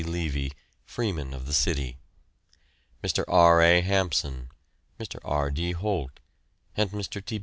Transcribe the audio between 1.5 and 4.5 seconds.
city), Mr. R. A. Hampson,